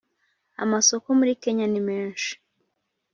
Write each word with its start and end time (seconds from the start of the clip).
Amasoko 0.63 1.07
muri 1.19 1.33
Kenya 1.43 1.65
ni 1.69 1.81
menshi 1.87 2.31